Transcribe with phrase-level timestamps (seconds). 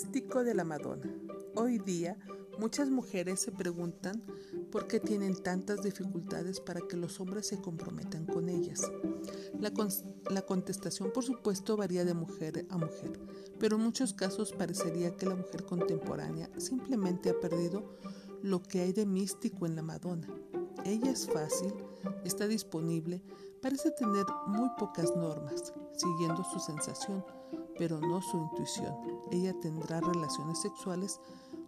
[0.00, 1.12] místico de la Madonna.
[1.56, 2.16] Hoy día
[2.58, 4.22] muchas mujeres se preguntan
[4.72, 8.90] por qué tienen tantas dificultades para que los hombres se comprometan con ellas.
[9.58, 9.70] La,
[10.30, 13.20] la, contestación por supuesto varía de mujer a mujer,
[13.58, 17.98] pero en muchos casos parecería que la mujer contemporánea simplemente ha perdido
[18.42, 20.28] lo que hay de místico en la Madonna.
[20.86, 21.74] Ella es fácil,
[22.24, 23.22] está disponible,
[23.60, 27.22] parece tener muy pocas normas, siguiendo su sensación
[27.80, 28.94] pero no su intuición.
[29.30, 31.18] Ella tendrá relaciones sexuales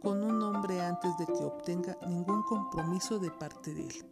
[0.00, 4.06] con un hombre antes de que obtenga ningún compromiso de parte de él.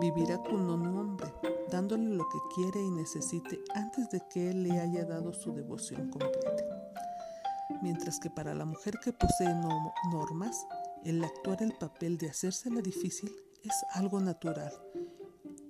[0.00, 1.32] Vivirá con un hombre,
[1.70, 6.10] dándole lo que quiere y necesite antes de que él le haya dado su devoción
[6.10, 6.90] completa.
[7.82, 9.54] Mientras que para la mujer que posee
[10.10, 10.66] normas,
[11.04, 13.30] el actuar el papel de hacérsela difícil
[13.62, 14.72] es algo natural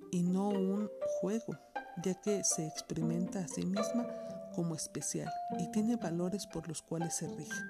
[0.09, 0.89] y no un
[1.21, 1.55] juego,
[2.03, 4.07] ya que se experimenta a sí misma
[4.55, 7.61] como especial y tiene valores por los cuales se rige.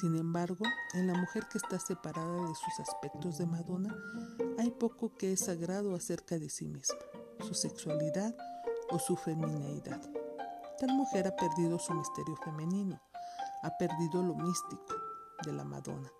[0.00, 0.64] Sin embargo,
[0.94, 3.96] en la mujer que está separada de sus aspectos de Madonna,
[4.58, 6.98] hay poco que es sagrado acerca de sí misma,
[7.46, 8.36] su sexualidad
[8.90, 10.00] o su femineidad.
[10.78, 13.00] Tal mujer ha perdido su misterio femenino,
[13.62, 14.94] ha perdido lo místico
[15.44, 16.12] de la Madonna.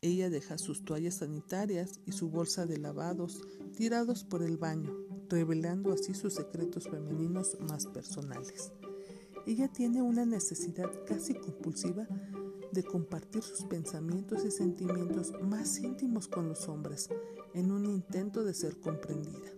[0.00, 3.40] Ella deja sus toallas sanitarias y su bolsa de lavados
[3.76, 4.92] tirados por el baño,
[5.28, 8.72] revelando así sus secretos femeninos más personales.
[9.46, 12.06] Ella tiene una necesidad casi compulsiva
[12.72, 17.10] de compartir sus pensamientos y sentimientos más íntimos con los hombres
[17.52, 19.50] en un intento de ser comprendida.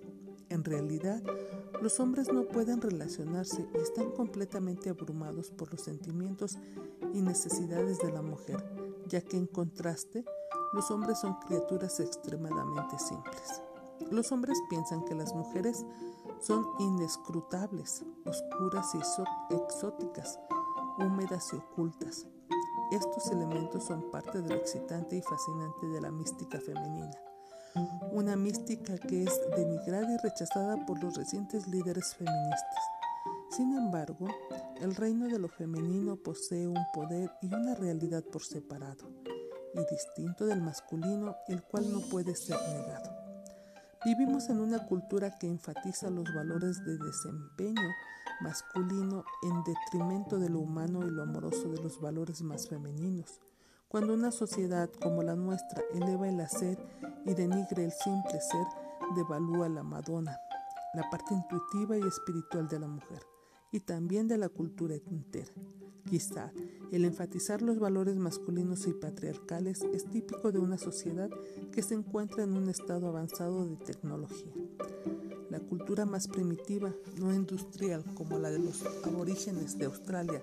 [0.49, 1.23] En realidad,
[1.83, 6.59] los hombres no pueden relacionarse y están completamente abrumados por los sentimientos
[7.13, 8.65] y necesidades de la mujer,
[9.07, 10.25] ya que en contraste,
[10.73, 13.63] los hombres son criaturas extremadamente simples.
[14.15, 15.85] Los hombres piensan que las mujeres
[16.39, 18.99] son inescrutables, oscuras y
[19.57, 20.39] exóticas,
[21.01, 22.25] húmedas y ocultas.
[22.93, 27.11] Estos elementos son parte de lo excitante y fascinante de la mística femenina.
[28.13, 32.85] Una mística que es denigrada y rechazada por los recientes líderes feministas.
[33.51, 34.29] Sin embargo,
[34.81, 39.11] el reino de lo femenino posee un poder y una realidad por separado,
[39.75, 43.24] y distinto del masculino, el cual no puede ser negado.
[44.05, 47.89] Vivimos en una cultura que enfatiza los valores de desempeño
[48.43, 53.41] masculino en detrimento de lo humano y lo amoroso de los valores más femeninos.
[53.89, 56.79] Cuando una sociedad como la nuestra eleva el hacer
[57.25, 58.67] y denigre el simple ser,
[59.17, 60.39] devalúa la Madonna,
[60.93, 63.23] la parte intuitiva y espiritual de la mujer,
[63.75, 65.53] y también de la cultura entera.
[66.09, 66.53] Quizá
[66.93, 71.29] el enfatizar los valores masculinos y patriarcales es típico de una sociedad
[71.73, 74.53] que se encuentra en un estado avanzado de tecnología.
[75.51, 80.41] La cultura más primitiva, no industrial como la de los aborígenes de Australia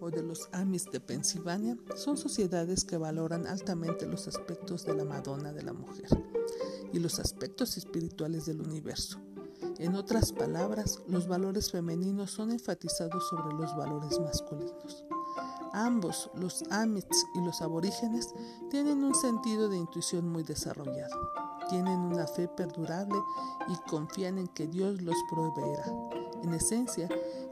[0.00, 5.04] o de los Amis de Pensilvania, son sociedades que valoran altamente los aspectos de la
[5.04, 6.08] Madonna de la mujer
[6.94, 9.20] y los aspectos espirituales del universo.
[9.80, 15.06] En otras palabras, los valores femeninos son enfatizados sobre los valores masculinos.
[15.72, 18.28] Ambos, los Amits y los aborígenes,
[18.70, 21.16] tienen un sentido de intuición muy desarrollado.
[21.70, 23.18] Tienen una fe perdurable
[23.68, 25.86] y confían en que Dios los proveerá.
[26.42, 27.08] En esencia,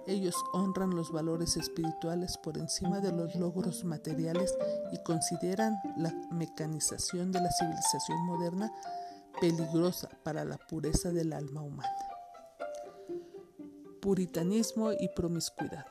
[0.06, 4.55] ellos honran los valores espirituales por encima de los logros materiales
[4.93, 8.71] y consideran la mecanización de la civilización moderna
[9.41, 12.07] peligrosa para la pureza del alma humana.
[14.00, 15.86] Puritanismo y promiscuidad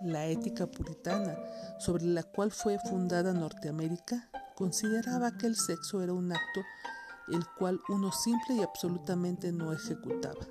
[0.00, 1.36] la ética puritana
[1.78, 6.60] sobre la cual fue fundada Norteamérica, consideraba que el sexo era un acto
[7.28, 10.46] el cual uno simple y absolutamente no ejecutaba,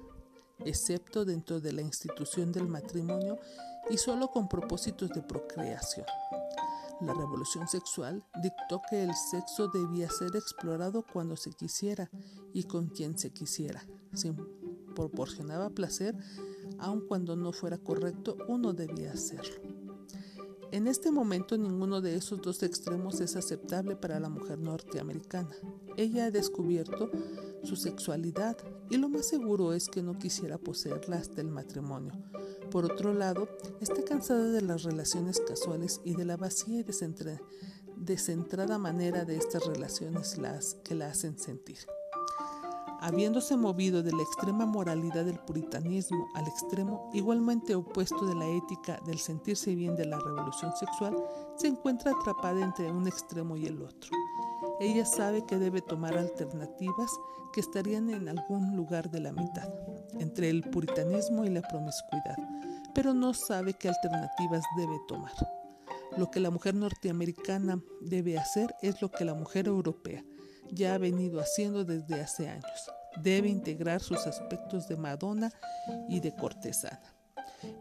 [0.59, 3.39] excepto dentro de la institución del matrimonio
[3.89, 6.05] y solo con propósitos de procreación.
[7.01, 12.09] La revolución sexual dictó que el sexo debía ser explorado cuando se quisiera
[12.53, 13.83] y con quien se quisiera.
[14.13, 14.33] Si
[14.95, 16.15] proporcionaba placer,
[16.79, 19.55] aun cuando no fuera correcto, uno debía hacerlo.
[20.71, 25.55] En este momento ninguno de esos dos extremos es aceptable para la mujer norteamericana.
[25.95, 27.09] Ella ha descubierto
[27.63, 28.57] su sexualidad
[28.89, 32.13] y lo más seguro es que no quisiera poseerla hasta el matrimonio.
[32.69, 33.47] Por otro lado,
[33.79, 36.85] está cansada de las relaciones casuales y de la vacía y
[37.95, 41.79] descentrada manera de estas relaciones las que la hacen sentir.
[42.99, 48.99] Habiéndose movido de la extrema moralidad del puritanismo al extremo igualmente opuesto de la ética
[49.05, 51.15] del sentirse bien de la revolución sexual,
[51.57, 54.09] se encuentra atrapada entre un extremo y el otro.
[54.79, 57.11] Ella sabe que debe tomar alternativas
[57.53, 59.69] que estarían en algún lugar de la mitad,
[60.19, 62.37] entre el puritanismo y la promiscuidad,
[62.95, 65.33] pero no sabe qué alternativas debe tomar.
[66.17, 70.23] Lo que la mujer norteamericana debe hacer es lo que la mujer europea
[70.71, 72.91] ya ha venido haciendo desde hace años.
[73.21, 75.51] Debe integrar sus aspectos de Madonna
[76.09, 77.13] y de cortesana.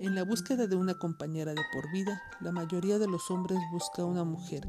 [0.00, 4.04] En la búsqueda de una compañera de por vida, la mayoría de los hombres busca
[4.04, 4.66] una mujer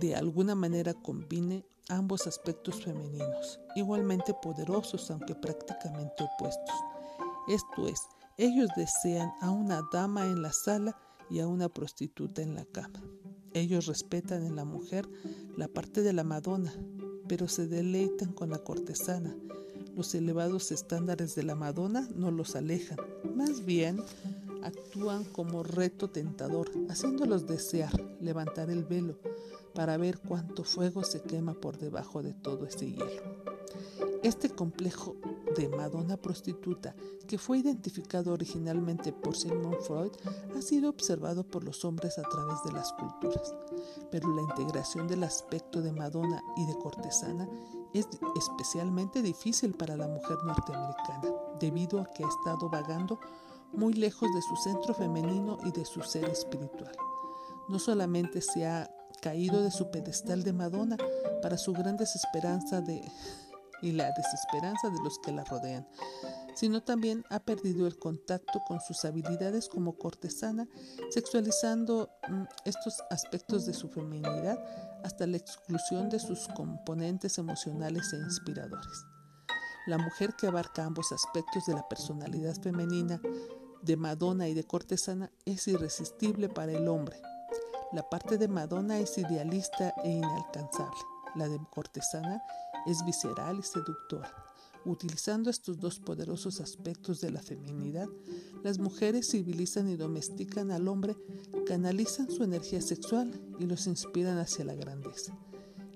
[0.00, 6.74] de alguna manera combine ambos aspectos femeninos, igualmente poderosos aunque prácticamente opuestos.
[7.48, 8.00] Esto es,
[8.36, 10.94] ellos desean a una dama en la sala
[11.30, 13.02] y a una prostituta en la cama.
[13.52, 15.08] Ellos respetan en la mujer
[15.56, 16.74] la parte de la Madonna,
[17.28, 19.34] pero se deleitan con la cortesana.
[19.96, 22.98] Los elevados estándares de la Madonna no los alejan,
[23.34, 24.02] más bien
[24.62, 29.18] actúan como reto tentador, haciéndolos desear levantar el velo
[29.74, 33.44] para ver cuánto fuego se quema por debajo de todo ese hielo.
[34.22, 35.16] Este complejo
[35.56, 36.94] de Madonna prostituta,
[37.26, 40.12] que fue identificado originalmente por Sigmund Freud,
[40.56, 43.54] ha sido observado por los hombres a través de las culturas.
[44.10, 47.48] Pero la integración del aspecto de Madonna y de cortesana
[47.92, 53.18] es especialmente difícil para la mujer norteamericana, debido a que ha estado vagando
[53.72, 56.92] muy lejos de su centro femenino y de su ser espiritual.
[57.68, 58.90] No solamente se ha
[59.22, 60.96] caído de su pedestal de Madonna
[61.40, 63.02] para su gran desesperanza de
[63.84, 65.86] y la desesperanza de los que la rodean,
[66.54, 70.66] sino también ha perdido el contacto con sus habilidades como cortesana,
[71.10, 74.58] sexualizando mm, estos aspectos de su feminidad
[75.04, 79.04] hasta la exclusión de sus componentes emocionales e inspiradores.
[79.86, 83.20] La mujer que abarca ambos aspectos de la personalidad femenina,
[83.82, 87.20] de Madonna y de cortesana, es irresistible para el hombre.
[87.92, 91.00] La parte de Madonna es idealista e inalcanzable.
[91.34, 92.42] La de cortesana
[92.86, 94.32] es visceral y seductora.
[94.86, 98.08] Utilizando estos dos poderosos aspectos de la feminidad,
[98.62, 101.16] las mujeres civilizan y domestican al hombre,
[101.66, 105.34] canalizan su energía sexual y los inspiran hacia la grandeza.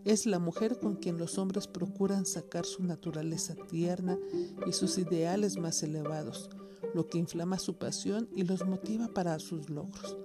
[0.07, 4.19] Es la mujer con quien los hombres procuran sacar su naturaleza tierna
[4.67, 6.49] y sus ideales más elevados,
[6.95, 10.17] lo que inflama su pasión y los motiva para sus logros.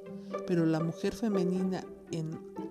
[0.48, 1.86] Pero la mujer femenina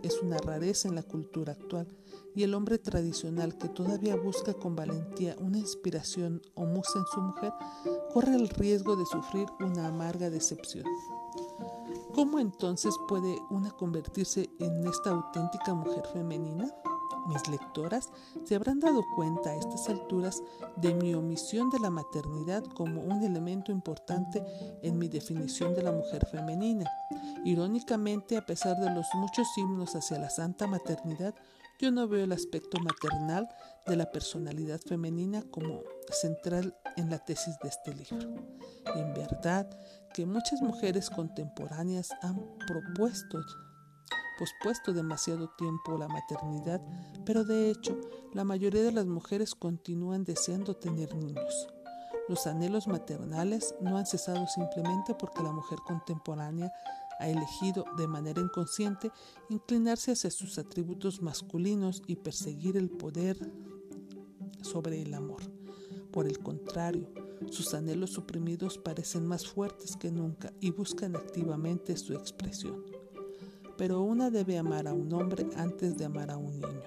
[0.03, 1.87] es una rareza en la cultura actual
[2.35, 7.21] y el hombre tradicional que todavía busca con valentía una inspiración o musa en su
[7.21, 7.53] mujer
[8.13, 10.85] corre el riesgo de sufrir una amarga decepción.
[12.15, 16.73] ¿Cómo entonces puede una convertirse en esta auténtica mujer femenina?
[17.33, 18.11] Mis lectoras
[18.45, 20.43] se habrán dado cuenta a estas alturas
[20.77, 24.43] de mi omisión de la maternidad como un elemento importante
[24.83, 26.91] en mi definición de la mujer femenina.
[27.45, 31.35] Irónicamente, a pesar de los muchos himnos hacia la santa maternidad,
[31.81, 33.49] yo no veo el aspecto maternal
[33.87, 38.37] de la personalidad femenina como central en la tesis de este libro.
[38.95, 39.69] En verdad
[40.15, 42.37] que muchas mujeres contemporáneas han
[42.67, 43.41] propuesto
[44.39, 46.81] pospuesto demasiado tiempo la maternidad,
[47.25, 48.01] pero de hecho
[48.33, 51.69] la mayoría de las mujeres continúan deseando tener niños.
[52.29, 56.73] Los anhelos maternales no han cesado simplemente porque la mujer contemporánea
[57.19, 59.11] ha elegido de manera inconsciente
[59.49, 63.39] inclinarse hacia sus atributos masculinos y perseguir el poder
[64.63, 65.43] sobre el amor.
[66.11, 67.09] Por el contrario,
[67.51, 72.85] sus anhelos suprimidos parecen más fuertes que nunca y buscan activamente su expresión.
[73.83, 76.85] Pero una debe amar a un hombre antes de amar a un niño.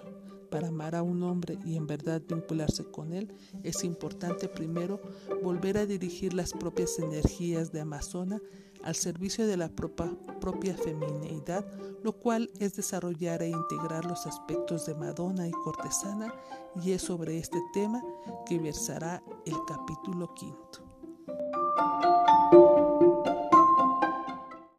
[0.50, 5.02] Para amar a un hombre y en verdad vincularse con él, es importante primero
[5.44, 8.42] volver a dirigir las propias energías de Amazona
[8.82, 11.66] al servicio de la propia, feminidad,
[12.02, 16.34] lo cual es desarrollar e integrar los aspectos de Madonna y cortesana,
[16.82, 18.02] y es sobre este tema
[18.46, 20.85] que versará el capítulo quinto.